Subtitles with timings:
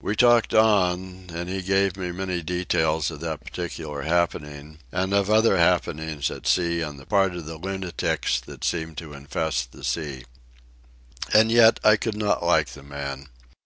[0.00, 5.28] We talked on, and he gave me many details of that particular happening, and of
[5.28, 9.84] other happenings at sea on the part of the lunatics that seem to infest the
[9.84, 10.24] sea.
[11.34, 13.28] And yet I could not like the man.